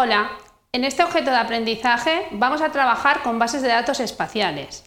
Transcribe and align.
Hola, 0.00 0.30
en 0.70 0.84
este 0.84 1.02
objeto 1.02 1.32
de 1.32 1.38
aprendizaje 1.38 2.28
vamos 2.30 2.62
a 2.62 2.70
trabajar 2.70 3.24
con 3.24 3.40
bases 3.40 3.62
de 3.62 3.68
datos 3.68 3.98
espaciales. 3.98 4.84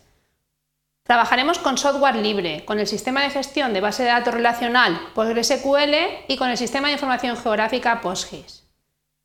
Trabajaremos 1.04 1.60
con 1.60 1.78
software 1.78 2.16
libre, 2.16 2.64
con 2.64 2.80
el 2.80 2.88
sistema 2.88 3.22
de 3.22 3.30
gestión 3.30 3.74
de 3.74 3.82
base 3.82 4.04
de 4.04 4.10
datos 4.10 4.34
relacional 4.34 4.98
PostgreSQL 5.14 5.96
y 6.30 6.38
con 6.38 6.50
el 6.50 6.56
sistema 6.56 6.88
de 6.88 6.94
información 6.94 7.36
geográfica 7.36 8.00
PostGIS. 8.00 8.64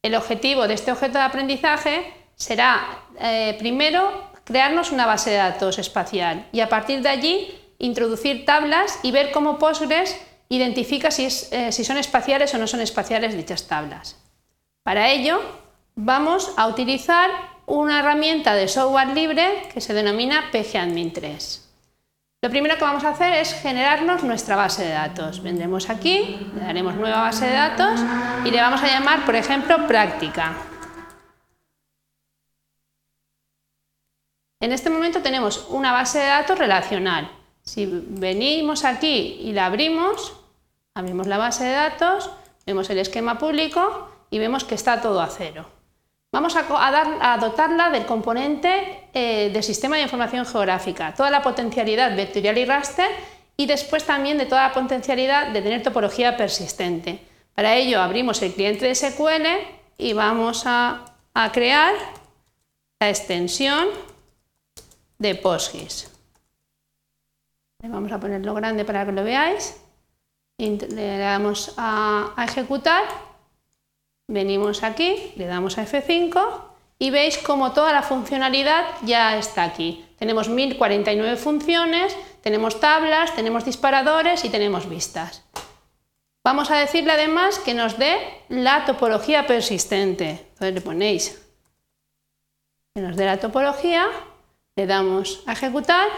El 0.03 0.17
objetivo 0.17 0.67
de 0.67 0.75
este 0.75 0.91
objeto 0.91 1.19
de 1.19 1.25
aprendizaje 1.25 2.13
será, 2.35 3.05
eh, 3.21 3.55
primero, 3.61 4.33
crearnos 4.43 4.91
una 4.91 5.07
base 5.07 5.31
de 5.31 5.37
datos 5.37 5.79
espacial 5.79 6.49
y 6.51 6.63
a 6.63 6.69
partir 6.69 7.01
de 7.01 7.11
allí 7.11 7.61
introducir 7.79 8.45
tablas 8.45 8.99
y 9.05 9.13
ver 9.13 9.31
cómo 9.31 9.61
Postgres 9.61 10.21
identifica 10.49 11.13
si, 11.13 11.29
eh, 11.53 11.71
si 11.71 11.85
son 11.85 11.97
espaciales 11.97 12.53
o 12.55 12.59
no 12.59 12.67
son 12.67 12.81
espaciales 12.81 13.37
dichas 13.37 13.69
tablas. 13.69 14.17
Para 14.83 15.11
ello, 15.11 15.41
vamos 15.97 16.53
a 16.57 16.69
utilizar 16.69 17.31
una 17.65 17.99
herramienta 17.99 18.55
de 18.55 18.69
software 18.69 19.09
libre 19.09 19.69
que 19.73 19.81
se 19.81 19.95
denomina 19.95 20.51
PGAdmin 20.53 21.13
3. 21.13 21.63
Lo 22.43 22.51
primero 22.51 22.77
que 22.77 22.85
vamos 22.85 23.03
a 23.03 23.09
hacer 23.09 23.33
es 23.33 23.55
generarnos 23.55 24.23
nuestra 24.23 24.55
base 24.55 24.85
de 24.85 24.91
datos. 24.91 25.43
Vendremos 25.43 25.91
aquí, 25.91 26.39
le 26.55 26.61
daremos 26.61 26.95
nueva 26.95 27.23
base 27.23 27.47
de 27.47 27.55
datos 27.55 27.99
y 28.45 28.51
le 28.51 28.61
vamos 28.61 28.83
a 28.83 28.89
llamar, 28.89 29.25
por 29.25 29.35
ejemplo, 29.35 29.87
práctica. 29.89 30.55
En 34.61 34.73
este 34.73 34.91
momento 34.91 35.23
tenemos 35.23 35.67
una 35.71 35.93
base 35.93 36.19
de 36.19 36.27
datos 36.27 36.59
relacional. 36.59 37.31
Si 37.63 37.87
venimos 37.87 38.85
aquí 38.85 39.39
y 39.41 39.53
la 39.53 39.67
abrimos, 39.67 40.35
abrimos 40.95 41.27
la 41.27 41.39
base 41.39 41.65
de 41.65 41.73
datos, 41.73 42.31
vemos 42.65 42.89
el 42.91 42.99
esquema 42.99 43.39
público 43.39 44.09
y 44.31 44.39
vemos 44.39 44.65
que 44.65 44.77
está 44.77 45.01
todo 45.01 45.21
a 45.21 45.29
cero. 45.29 45.76
Vamos 46.33 46.55
a, 46.57 47.39
dotarla 47.41 47.91
del 47.91 48.05
componente 48.05 49.09
eh, 49.15 49.51
del 49.53 49.63
sistema 49.63 49.97
de 49.97 50.03
información 50.03 50.45
geográfica, 50.45 51.15
toda 51.15 51.31
la 51.31 51.41
potencialidad 51.43 52.15
vectorial 52.15 52.59
y 52.59 52.65
raster 52.65 53.09
y 53.57 53.67
después 53.67 54.05
también 54.05 54.37
de 54.37 54.47
toda 54.47 54.69
la 54.69 54.75
potencialidad 54.75 55.49
de 55.53 55.63
tener 55.63 55.83
topología 55.83 56.37
persistente. 56.37 57.21
Para 57.55 57.75
ello 57.75 58.03
abrimos 58.03 58.43
el 58.43 58.53
cliente 58.53 58.87
de 58.87 58.95
SQL 58.95 59.47
y 59.97 60.13
vamos 60.13 60.65
a, 60.67 61.05
crear 61.53 61.95
la 63.01 63.09
extensión 63.09 63.89
de 65.19 65.35
PostGIS. 65.37 66.11
vamos 67.83 68.13
a 68.13 68.21
ponerlo 68.21 68.53
grande 68.55 68.85
para 68.85 69.07
que 69.07 69.13
lo 69.13 69.25
veáis. 69.25 69.81
Le 70.59 71.19
damos 71.19 71.75
a 71.77 72.35
ejecutar 72.47 73.05
Venimos 74.29 74.83
aquí, 74.83 75.33
le 75.37 75.47
damos 75.47 75.79
a 75.79 75.87
F5 75.87 76.61
y 76.99 77.11
veis 77.11 77.39
como 77.39 77.73
toda 77.73 77.93
la 77.93 78.03
funcionalidad 78.03 78.85
ya 79.03 79.39
está 79.39 79.63
aquí. 79.63 80.05
Tenemos 80.19 80.49
1049 80.49 81.37
funciones, 81.37 82.17
tenemos 82.41 82.81
tablas, 82.81 83.35
tenemos 83.37 83.65
disparadores 83.65 84.45
y 84.45 84.49
tenemos 84.49 84.89
vistas. 84.89 85.45
Vamos 86.43 86.71
a 86.71 86.79
decirle 86.79 87.13
además 87.13 87.59
que 87.61 87.75
nos 87.75 87.99
dé 87.99 88.19
la 88.49 88.85
topología 88.85 89.47
persistente. 89.47 90.31
Entonces 90.31 90.75
le 90.75 90.81
ponéis 90.81 91.43
que 92.95 93.03
nos 93.03 93.17
dé 93.17 93.27
la 93.27 93.39
topología, 93.39 94.09
le 94.75 94.87
damos 94.87 95.43
a 95.47 95.53
ejecutar 95.53 96.09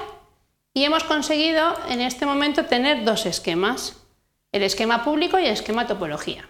y 0.72 0.84
hemos 0.84 1.04
conseguido 1.04 1.74
en 1.88 2.00
este 2.00 2.24
momento 2.24 2.64
tener 2.64 3.04
dos 3.04 3.26
esquemas, 3.26 3.96
el 4.52 4.62
esquema 4.62 5.04
público 5.04 5.38
y 5.38 5.44
el 5.44 5.52
esquema 5.52 5.86
topología. 5.86 6.48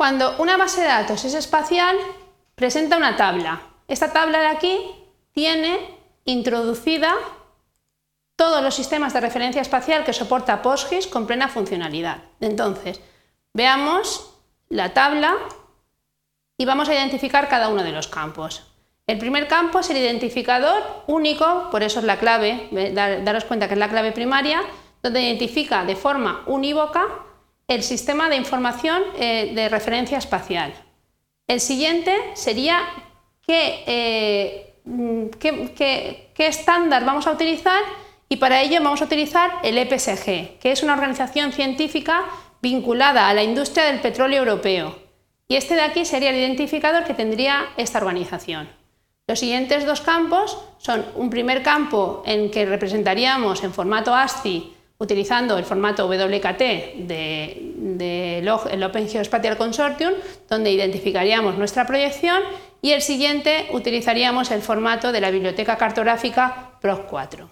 Cuando 0.00 0.34
una 0.38 0.56
base 0.56 0.80
de 0.80 0.86
datos 0.86 1.26
es 1.26 1.34
espacial, 1.34 1.94
presenta 2.54 2.96
una 2.96 3.16
tabla. 3.16 3.60
Esta 3.86 4.14
tabla 4.14 4.40
de 4.40 4.46
aquí 4.46 4.80
tiene 5.32 5.78
introducida 6.24 7.14
todos 8.34 8.62
los 8.62 8.74
sistemas 8.74 9.12
de 9.12 9.20
referencia 9.20 9.60
espacial 9.60 10.02
que 10.02 10.14
soporta 10.14 10.62
PostGIS 10.62 11.06
con 11.06 11.26
plena 11.26 11.48
funcionalidad. 11.48 12.22
Entonces, 12.40 13.02
veamos 13.52 14.38
la 14.70 14.94
tabla 14.94 15.34
y 16.56 16.64
vamos 16.64 16.88
a 16.88 16.94
identificar 16.94 17.50
cada 17.50 17.68
uno 17.68 17.82
de 17.82 17.92
los 17.92 18.08
campos. 18.08 18.72
El 19.06 19.18
primer 19.18 19.48
campo 19.48 19.80
es 19.80 19.90
el 19.90 19.98
identificador 19.98 20.82
único, 21.08 21.68
por 21.70 21.82
eso 21.82 21.98
es 21.98 22.06
la 22.06 22.18
clave, 22.18 22.70
daros 23.22 23.44
cuenta 23.44 23.68
que 23.68 23.74
es 23.74 23.78
la 23.78 23.90
clave 23.90 24.12
primaria, 24.12 24.62
donde 25.02 25.20
identifica 25.20 25.84
de 25.84 25.94
forma 25.94 26.42
unívoca 26.46 27.06
el 27.70 27.84
sistema 27.84 28.28
de 28.28 28.34
información 28.34 29.00
eh, 29.16 29.52
de 29.54 29.68
referencia 29.68 30.18
espacial. 30.18 30.74
El 31.46 31.60
siguiente 31.60 32.12
sería 32.34 32.80
eh, 33.46 34.74
qué, 35.38 36.32
estándar 36.36 37.04
vamos 37.04 37.28
a 37.28 37.30
utilizar 37.30 37.80
y 38.28 38.36
para 38.38 38.60
ello 38.60 38.82
vamos 38.82 39.00
a 39.02 39.04
utilizar 39.04 39.52
el 39.62 39.78
EPSG, 39.78 40.58
que 40.58 40.72
es 40.72 40.82
una 40.82 40.94
organización 40.94 41.52
científica 41.52 42.24
vinculada 42.60 43.28
a 43.28 43.34
la 43.34 43.44
industria 43.44 43.84
del 43.84 44.00
petróleo 44.00 44.40
europeo. 44.40 44.98
Y 45.46 45.54
este 45.54 45.76
de 45.76 45.82
aquí 45.82 46.04
sería 46.04 46.30
el 46.30 46.36
identificador 46.38 47.04
que 47.04 47.14
tendría 47.14 47.68
esta 47.76 47.98
organización. 47.98 48.68
Los 49.28 49.38
siguientes 49.38 49.86
dos 49.86 50.00
campos 50.00 50.58
son 50.78 51.04
un 51.14 51.30
primer 51.30 51.62
campo 51.62 52.24
en 52.26 52.50
que 52.50 52.66
representaríamos 52.66 53.62
en 53.62 53.72
formato 53.72 54.12
ASCII 54.12 54.74
utilizando 55.00 55.56
el 55.56 55.64
formato 55.64 56.06
WKT 56.06 56.58
del 57.08 57.98
de, 57.98 58.84
Open 58.84 59.08
Geospatial 59.08 59.56
Consortium, 59.56 60.12
donde 60.48 60.70
identificaríamos 60.70 61.56
nuestra 61.56 61.86
proyección, 61.86 62.42
y 62.82 62.92
el 62.92 63.02
siguiente 63.02 63.68
utilizaríamos 63.72 64.50
el 64.50 64.62
formato 64.62 65.10
de 65.10 65.20
la 65.20 65.30
biblioteca 65.30 65.76
cartográfica 65.76 66.72
PROC4. 66.82 67.48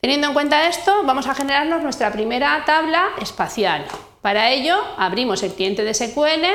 Teniendo 0.00 0.28
en 0.28 0.34
cuenta 0.34 0.68
esto, 0.68 1.02
vamos 1.04 1.26
a 1.26 1.34
generarnos 1.34 1.82
nuestra 1.82 2.10
primera 2.10 2.62
tabla 2.64 3.10
espacial. 3.20 3.84
Para 4.22 4.50
ello, 4.50 4.78
abrimos 4.96 5.42
el 5.42 5.52
cliente 5.52 5.84
de 5.84 5.94
SQL 5.94 6.46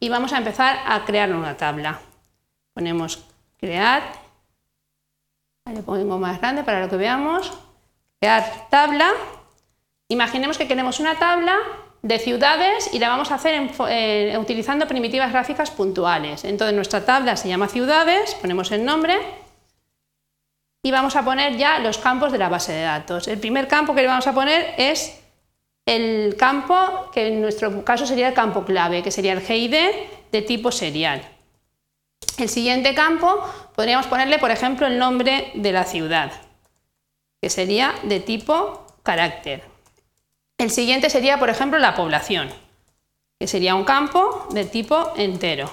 y 0.00 0.08
vamos 0.08 0.32
a 0.32 0.38
empezar 0.38 0.80
a 0.86 1.04
crear 1.04 1.32
una 1.32 1.56
tabla. 1.56 2.00
Ponemos 2.72 3.24
crear, 3.58 4.02
le 5.72 5.82
pongo 5.82 6.18
más 6.18 6.40
grande 6.40 6.64
para 6.64 6.80
lo 6.80 6.88
que 6.88 6.96
veamos, 6.96 7.52
crear 8.22 8.68
tabla. 8.70 9.10
Imaginemos 10.06 10.56
que 10.56 10.68
queremos 10.68 11.00
una 11.00 11.18
tabla 11.18 11.58
de 12.02 12.20
ciudades 12.20 12.94
y 12.94 13.00
la 13.00 13.08
vamos 13.08 13.32
a 13.32 13.34
hacer 13.34 13.68
eh, 13.88 14.38
utilizando 14.38 14.86
primitivas 14.86 15.32
gráficas 15.32 15.72
puntuales. 15.72 16.44
Entonces 16.44 16.72
nuestra 16.72 17.04
tabla 17.04 17.36
se 17.36 17.48
llama 17.48 17.66
ciudades, 17.66 18.36
ponemos 18.36 18.70
el 18.70 18.84
nombre 18.84 19.18
y 20.84 20.92
vamos 20.92 21.16
a 21.16 21.24
poner 21.24 21.56
ya 21.56 21.80
los 21.80 21.98
campos 21.98 22.30
de 22.30 22.38
la 22.38 22.48
base 22.48 22.70
de 22.70 22.82
datos. 22.82 23.26
El 23.26 23.40
primer 23.40 23.66
campo 23.66 23.92
que 23.92 24.02
le 24.02 24.06
vamos 24.06 24.28
a 24.28 24.32
poner 24.32 24.72
es 24.78 25.20
el 25.84 26.36
campo, 26.36 27.10
que 27.12 27.26
en 27.26 27.40
nuestro 27.40 27.84
caso 27.84 28.06
sería 28.06 28.28
el 28.28 28.34
campo 28.34 28.64
clave, 28.64 29.02
que 29.02 29.10
sería 29.10 29.32
el 29.32 29.40
GID 29.40 29.74
de 30.30 30.42
tipo 30.42 30.70
serial. 30.70 31.22
El 32.38 32.48
siguiente 32.48 32.94
campo 32.94 33.42
podríamos 33.74 34.06
ponerle, 34.06 34.38
por 34.38 34.52
ejemplo, 34.52 34.86
el 34.86 34.96
nombre 34.96 35.50
de 35.54 35.72
la 35.72 35.82
ciudad 35.82 36.30
que 37.42 37.50
sería 37.50 37.92
de 38.04 38.20
tipo 38.20 38.86
carácter. 39.02 39.64
El 40.58 40.70
siguiente 40.70 41.10
sería, 41.10 41.40
por 41.40 41.50
ejemplo, 41.50 41.80
la 41.80 41.96
población, 41.96 42.48
que 43.40 43.48
sería 43.48 43.74
un 43.74 43.82
campo 43.82 44.46
de 44.50 44.64
tipo 44.64 45.12
entero. 45.16 45.68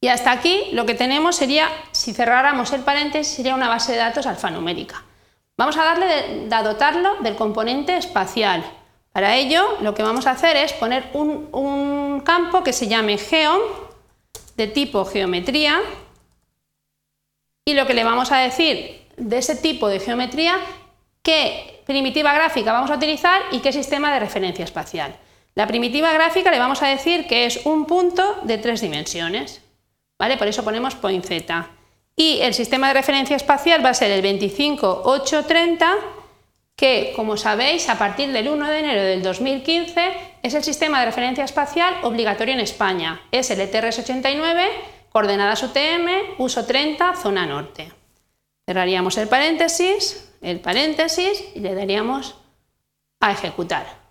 Y 0.00 0.08
hasta 0.08 0.32
aquí 0.32 0.70
lo 0.72 0.84
que 0.84 0.94
tenemos 0.94 1.36
sería, 1.36 1.68
si 1.92 2.12
cerráramos 2.12 2.72
el 2.72 2.80
paréntesis, 2.80 3.36
sería 3.36 3.54
una 3.54 3.68
base 3.68 3.92
de 3.92 3.98
datos 3.98 4.26
alfanumérica. 4.26 5.04
Vamos 5.56 5.76
a 5.76 5.84
darle 5.84 6.48
a 6.50 6.62
dotarlo 6.64 7.14
del 7.20 7.36
componente 7.36 7.96
espacial. 7.96 8.64
Para 9.12 9.36
ello, 9.36 9.76
lo 9.82 9.94
que 9.94 10.02
vamos 10.02 10.26
a 10.26 10.32
hacer 10.32 10.56
es 10.56 10.72
poner 10.72 11.08
un, 11.12 11.48
un 11.52 12.22
campo 12.22 12.64
que 12.64 12.72
se 12.72 12.88
llame 12.88 13.18
geom, 13.18 13.60
de 14.56 14.66
tipo 14.66 15.04
geometría, 15.04 15.80
y 17.64 17.74
lo 17.74 17.86
que 17.86 17.94
le 17.94 18.02
vamos 18.02 18.32
a 18.32 18.38
decir 18.38 19.01
de 19.16 19.38
ese 19.38 19.56
tipo 19.56 19.88
de 19.88 20.00
geometría 20.00 20.58
qué 21.22 21.82
primitiva 21.86 22.32
gráfica 22.34 22.72
vamos 22.72 22.90
a 22.90 22.96
utilizar 22.96 23.40
y 23.52 23.60
qué 23.60 23.72
sistema 23.72 24.12
de 24.12 24.20
referencia 24.20 24.64
espacial. 24.64 25.14
La 25.54 25.66
primitiva 25.66 26.12
gráfica 26.12 26.50
le 26.50 26.58
vamos 26.58 26.82
a 26.82 26.88
decir 26.88 27.26
que 27.26 27.46
es 27.46 27.64
un 27.66 27.86
punto 27.86 28.38
de 28.42 28.58
tres 28.58 28.80
dimensiones, 28.80 29.62
¿vale? 30.18 30.36
Por 30.36 30.48
eso 30.48 30.64
ponemos 30.64 30.94
point 30.94 31.24
z. 31.24 31.68
Y 32.16 32.40
el 32.40 32.54
sistema 32.54 32.88
de 32.88 32.94
referencia 32.94 33.36
espacial 33.36 33.84
va 33.84 33.90
a 33.90 33.94
ser 33.94 34.10
el 34.10 34.22
25830, 34.22 35.94
que, 36.76 37.12
como 37.14 37.36
sabéis, 37.36 37.88
a 37.88 37.98
partir 37.98 38.32
del 38.32 38.48
1 38.48 38.70
de 38.70 38.78
enero 38.78 39.02
del 39.02 39.22
2015 39.22 40.12
es 40.42 40.54
el 40.54 40.64
sistema 40.64 41.00
de 41.00 41.06
referencia 41.06 41.44
espacial 41.44 41.94
obligatorio 42.02 42.54
en 42.54 42.60
España. 42.60 43.20
Es 43.30 43.50
el 43.50 43.60
ETRS-89, 43.60 44.66
coordenadas 45.10 45.62
UTM, 45.62 46.38
uso 46.38 46.64
30, 46.64 47.14
zona 47.16 47.46
norte. 47.46 48.01
Cerraríamos 48.66 49.16
el 49.18 49.28
paréntesis, 49.28 50.32
el 50.40 50.60
paréntesis 50.60 51.44
y 51.54 51.60
le 51.60 51.74
daríamos 51.74 52.36
a 53.20 53.32
ejecutar. 53.32 54.02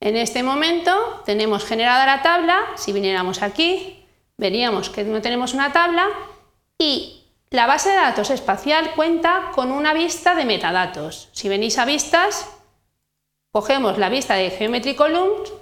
En 0.00 0.16
este 0.16 0.42
momento 0.42 1.22
tenemos 1.26 1.64
generada 1.64 2.06
la 2.06 2.22
tabla, 2.22 2.60
si 2.76 2.92
viniéramos 2.92 3.42
aquí, 3.42 4.06
veríamos 4.36 4.90
que 4.90 5.04
no 5.04 5.20
tenemos 5.20 5.54
una 5.54 5.72
tabla 5.72 6.08
y 6.78 7.24
la 7.50 7.66
base 7.66 7.90
de 7.90 7.96
datos 7.96 8.30
espacial 8.30 8.92
cuenta 8.94 9.50
con 9.54 9.72
una 9.72 9.92
vista 9.94 10.34
de 10.34 10.44
metadatos. 10.44 11.28
Si 11.32 11.48
venís 11.48 11.78
a 11.78 11.84
vistas, 11.84 12.48
cogemos 13.50 13.98
la 13.98 14.08
vista 14.08 14.34
de 14.34 14.50
Geometry 14.50 14.94
Columns, 14.94 15.52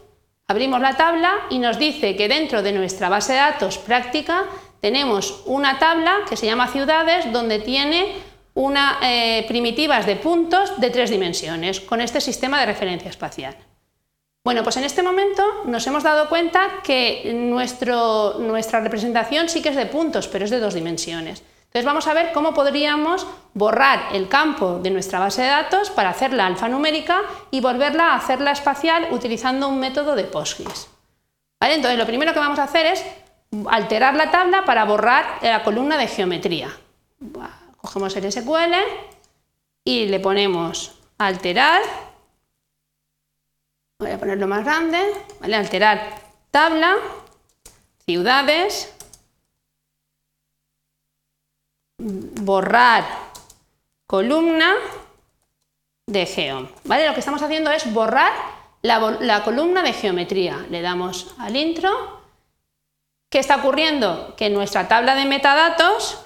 abrimos 0.48 0.80
la 0.80 0.96
tabla 0.96 1.46
y 1.48 1.58
nos 1.58 1.78
dice 1.78 2.14
que 2.16 2.28
dentro 2.28 2.62
de 2.62 2.72
nuestra 2.72 3.08
base 3.08 3.32
de 3.32 3.38
datos 3.38 3.78
práctica 3.78 4.44
tenemos 4.86 5.42
una 5.46 5.80
tabla 5.80 6.18
que 6.28 6.36
se 6.36 6.46
llama 6.46 6.68
ciudades 6.68 7.32
donde 7.32 7.58
tiene 7.58 8.12
una, 8.54 9.00
eh, 9.02 9.44
primitivas 9.48 10.06
de 10.06 10.14
puntos 10.14 10.80
de 10.80 10.90
tres 10.90 11.10
dimensiones 11.10 11.80
con 11.80 12.00
este 12.00 12.20
sistema 12.20 12.60
de 12.60 12.66
referencia 12.66 13.10
espacial. 13.10 13.56
Bueno, 14.44 14.62
pues 14.62 14.76
en 14.76 14.84
este 14.84 15.02
momento 15.02 15.42
nos 15.64 15.84
hemos 15.88 16.04
dado 16.04 16.28
cuenta 16.28 16.84
que 16.84 17.32
nuestra 17.34 18.78
representación 18.78 19.48
sí 19.48 19.60
que 19.60 19.70
es 19.70 19.74
de 19.76 19.86
puntos, 19.86 20.28
pero 20.28 20.44
es 20.44 20.52
de 20.52 20.60
dos 20.60 20.74
dimensiones. 20.74 21.42
Entonces 21.64 21.84
vamos 21.84 22.06
a 22.06 22.14
ver 22.14 22.30
cómo 22.32 22.54
podríamos 22.54 23.26
borrar 23.54 24.14
el 24.14 24.28
campo 24.28 24.78
de 24.78 24.90
nuestra 24.90 25.18
base 25.18 25.42
de 25.42 25.48
datos 25.48 25.90
para 25.90 26.10
hacerla 26.10 26.46
alfanumérica 26.46 27.22
y 27.50 27.60
volverla 27.60 28.12
a 28.12 28.18
hacerla 28.18 28.52
espacial 28.52 29.08
utilizando 29.10 29.66
un 29.66 29.80
método 29.80 30.14
de 30.14 30.22
PostGIS. 30.22 30.86
Entonces 31.60 31.98
lo 31.98 32.06
primero 32.06 32.32
que 32.32 32.38
vamos 32.38 32.60
a 32.60 32.64
hacer 32.64 32.86
es 32.86 33.04
alterar 33.68 34.14
la 34.14 34.30
tabla 34.30 34.64
para 34.64 34.84
borrar 34.84 35.38
la 35.42 35.62
columna 35.62 35.96
de 35.96 36.08
geometría. 36.08 36.70
Cogemos 37.78 38.16
el 38.16 38.30
SQL 38.30 38.74
y 39.84 40.06
le 40.06 40.20
ponemos 40.20 40.92
alterar 41.18 41.82
voy 43.98 44.10
a 44.10 44.18
ponerlo 44.18 44.46
más 44.46 44.64
grande, 44.64 44.98
¿vale? 45.40 45.56
alterar 45.56 46.20
tabla, 46.50 46.96
ciudades, 48.04 48.92
borrar 51.98 53.04
columna 54.06 54.74
de 56.06 56.26
Geom. 56.26 56.68
¿vale? 56.84 57.06
Lo 57.06 57.14
que 57.14 57.20
estamos 57.20 57.42
haciendo 57.42 57.70
es 57.70 57.92
borrar 57.92 58.32
la, 58.82 59.16
la 59.20 59.42
columna 59.42 59.82
de 59.82 59.92
geometría. 59.92 60.66
Le 60.70 60.82
damos 60.82 61.34
al 61.38 61.56
intro. 61.56 62.15
¿Qué 63.36 63.40
está 63.40 63.56
ocurriendo? 63.56 64.32
Que 64.38 64.48
nuestra 64.48 64.88
tabla 64.88 65.14
de 65.14 65.26
metadatos 65.26 66.16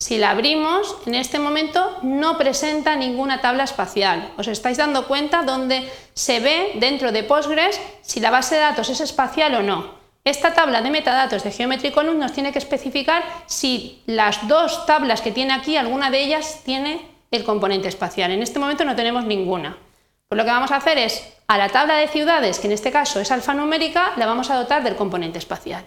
si 0.00 0.18
la 0.18 0.30
abrimos, 0.30 0.96
en 1.06 1.14
este 1.14 1.38
momento 1.38 1.98
no 2.02 2.36
presenta 2.36 2.96
ninguna 2.96 3.40
tabla 3.40 3.62
espacial. 3.62 4.32
Os 4.36 4.48
estáis 4.48 4.76
dando 4.76 5.06
cuenta 5.06 5.44
donde 5.44 5.88
se 6.14 6.40
ve 6.40 6.72
dentro 6.74 7.12
de 7.12 7.22
Postgres 7.22 7.80
si 8.02 8.18
la 8.18 8.32
base 8.32 8.56
de 8.56 8.62
datos 8.62 8.88
es 8.88 9.00
espacial 9.00 9.54
o 9.54 9.62
no. 9.62 9.94
Esta 10.24 10.52
tabla 10.52 10.82
de 10.82 10.90
metadatos 10.90 11.44
de 11.44 11.52
Geometry 11.52 11.92
Column 11.92 12.18
nos 12.18 12.32
tiene 12.32 12.50
que 12.50 12.58
especificar 12.58 13.22
si 13.46 14.02
las 14.06 14.48
dos 14.48 14.84
tablas 14.84 15.20
que 15.20 15.30
tiene 15.30 15.52
aquí, 15.52 15.76
alguna 15.76 16.10
de 16.10 16.24
ellas 16.24 16.62
tiene 16.64 17.08
el 17.30 17.44
componente 17.44 17.86
espacial. 17.86 18.32
En 18.32 18.42
este 18.42 18.58
momento 18.58 18.84
no 18.84 18.96
tenemos 18.96 19.24
ninguna. 19.24 19.78
Pues 20.26 20.36
lo 20.36 20.44
que 20.44 20.50
vamos 20.50 20.72
a 20.72 20.78
hacer 20.78 20.98
es, 20.98 21.22
a 21.46 21.56
la 21.56 21.68
tabla 21.68 21.94
de 21.98 22.08
ciudades, 22.08 22.58
que 22.58 22.66
en 22.66 22.72
este 22.72 22.90
caso 22.90 23.20
es 23.20 23.30
alfanumérica, 23.30 24.14
la 24.16 24.26
vamos 24.26 24.50
a 24.50 24.56
dotar 24.56 24.82
del 24.82 24.96
componente 24.96 25.38
espacial. 25.38 25.84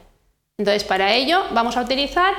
Entonces, 0.57 0.83
para 0.83 1.13
ello 1.13 1.43
vamos 1.51 1.77
a 1.77 1.81
utilizar 1.81 2.33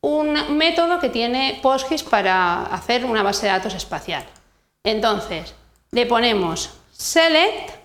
un 0.00 0.56
método 0.56 1.00
que 1.00 1.08
tiene 1.08 1.58
PostGIS 1.62 2.04
para 2.04 2.64
hacer 2.66 3.04
una 3.04 3.22
base 3.22 3.46
de 3.46 3.52
datos 3.52 3.74
espacial. 3.74 4.24
Entonces, 4.84 5.54
le 5.90 6.06
ponemos 6.06 6.78
select 6.92 7.78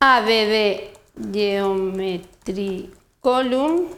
add 0.00 0.28
geometry 1.32 2.90
column, 3.20 3.88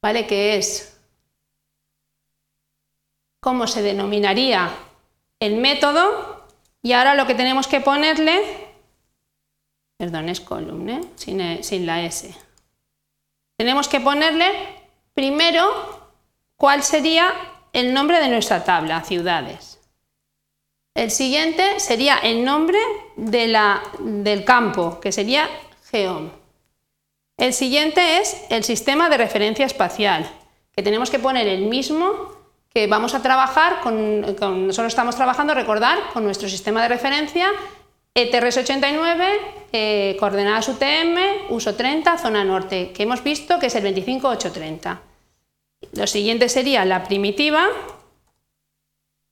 ¿vale? 0.00 0.26
Que 0.26 0.56
es 0.56 0.98
cómo 3.40 3.66
se 3.66 3.82
denominaría 3.82 4.70
el 5.40 5.56
método 5.56 6.46
y 6.82 6.92
ahora 6.92 7.14
lo 7.14 7.26
que 7.26 7.34
tenemos 7.34 7.66
que 7.66 7.80
ponerle, 7.80 8.69
perdón, 10.00 10.28
es 10.28 10.40
column, 10.40 10.88
¿eh? 10.88 11.00
sin, 11.14 11.62
sin 11.62 11.86
la 11.86 12.02
S 12.02 12.34
tenemos 13.60 13.88
que 13.88 14.00
ponerle 14.00 14.46
primero 15.12 15.70
cuál 16.56 16.82
sería 16.82 17.30
el 17.74 17.92
nombre 17.92 18.18
de 18.18 18.28
nuestra 18.28 18.64
tabla, 18.64 19.02
ciudades. 19.02 19.78
El 20.94 21.10
siguiente 21.10 21.78
sería 21.78 22.16
el 22.16 22.42
nombre 22.42 22.78
del 23.16 24.44
campo, 24.46 24.98
que 24.98 25.12
sería 25.12 25.46
Geom. 25.90 26.30
El 27.36 27.52
siguiente 27.52 28.16
es 28.22 28.46
el 28.48 28.64
sistema 28.64 29.10
de 29.10 29.18
referencia 29.18 29.66
espacial, 29.66 30.26
que 30.72 30.82
tenemos 30.82 31.10
que 31.10 31.18
poner 31.18 31.46
el 31.46 31.66
mismo 31.66 32.32
que 32.70 32.86
vamos 32.86 33.14
a 33.14 33.20
trabajar 33.20 33.80
con, 33.82 34.22
nosotros 34.22 34.86
estamos 34.86 35.16
trabajando, 35.16 35.52
recordar, 35.52 35.98
con 36.14 36.24
nuestro 36.24 36.48
sistema 36.48 36.80
de 36.80 36.88
referencia 36.88 37.50
ETRS89, 38.14 39.38
eh, 39.72 40.16
coordenadas 40.18 40.68
UTM, 40.68 41.50
uso 41.50 41.74
30, 41.74 42.18
zona 42.18 42.44
norte, 42.44 42.92
que 42.92 43.04
hemos 43.04 43.22
visto 43.22 43.58
que 43.58 43.66
es 43.66 43.74
el 43.74 43.82
25830. 43.82 45.00
Lo 45.92 46.06
siguiente 46.06 46.48
sería 46.48 46.84
la 46.84 47.04
primitiva 47.04 47.68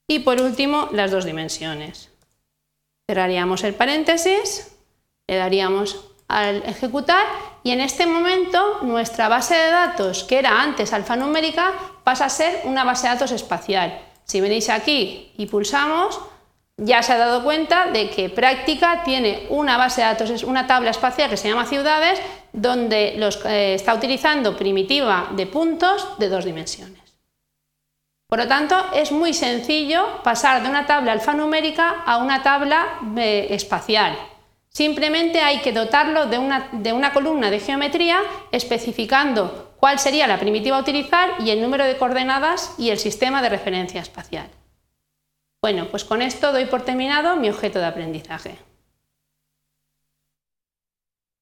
y 0.08 0.20
por 0.20 0.40
último 0.40 0.88
las 0.92 1.10
dos 1.10 1.25
dimensiones. 1.25 2.10
Cerraríamos 3.08 3.64
el 3.64 3.75
paréntesis, 3.75 4.75
le 5.26 5.36
daríamos 5.36 6.04
al 6.28 6.62
ejecutar 6.64 7.26
y 7.62 7.72
en 7.72 7.80
este 7.80 8.06
momento 8.06 8.80
nuestra 8.82 9.28
base 9.28 9.54
de 9.54 9.70
datos, 9.70 10.25
que 10.25 10.38
era 10.38 10.62
antes 10.62 10.92
alfanumérica, 10.92 11.72
pasa 12.04 12.26
a 12.26 12.30
ser 12.30 12.60
una 12.64 12.84
base 12.84 13.08
de 13.08 13.14
datos 13.14 13.32
espacial. 13.32 14.00
Si 14.25 14.40
venís 14.40 14.69
aquí 14.69 15.32
y 15.36 15.46
pulsamos, 15.46 16.20
ya 16.78 17.02
se 17.02 17.12
ha 17.12 17.19
dado 17.19 17.42
cuenta 17.42 17.88
de 17.90 18.08
que 18.08 18.30
práctica 18.30 19.02
tiene 19.04 19.46
una 19.50 19.76
base 19.76 20.00
de 20.00 20.06
datos, 20.06 20.44
una 20.44 20.66
tabla 20.66 20.90
espacial 20.90 21.28
que 21.28 21.36
se 21.36 21.48
llama 21.48 21.66
ciudades, 21.66 22.20
donde 22.52 23.19
eh, 23.19 23.75
está 23.75 23.94
utilizando 23.94 24.56
primitiva 24.56 25.28
de 25.32 25.46
puntos 25.46 26.19
de 26.19 26.28
dos 26.28 26.44
dimensiones. 26.44 27.02
Por 28.28 28.38
lo 28.38 28.46
tanto, 28.46 28.76
es 28.94 29.10
muy 29.10 29.34
sencillo 29.34 30.22
pasar 30.22 30.62
de 30.62 30.69
una 30.69 30.86
tabla 30.86 31.12
alfanumérica 31.12 32.02
a 32.06 32.19
una 32.19 32.42
tabla 32.42 33.00
eh, 33.16 33.48
espacial. 33.50 34.16
Simplemente 34.69 35.40
hay 35.40 35.58
que 35.58 35.72
dotarlo 35.72 36.26
de 36.26 36.38
una, 36.38 36.69
de 36.70 36.92
una 36.92 37.12
columna 37.12 37.50
de 37.50 37.58
geometría 37.58 38.20
especificando 38.52 39.75
cuál 39.80 39.99
sería 39.99 40.26
la 40.26 40.38
primitiva 40.38 40.76
a 40.76 40.80
utilizar 40.80 41.30
y 41.40 41.50
el 41.50 41.61
número 41.61 41.85
de 41.85 41.97
coordenadas 41.97 42.75
y 42.78 42.90
el 42.90 42.99
sistema 42.99 43.42
de 43.42 43.49
referencia 43.49 44.00
espacial. 44.00 44.49
Bueno, 45.61 45.88
pues 45.91 46.05
con 46.05 46.23
esto 46.23 46.53
doy 46.53 46.67
por 46.67 46.83
terminado 46.83 47.35
mi 47.35 47.49
objeto 47.50 47.81
de 47.81 47.87
aprendizaje. 47.87 48.67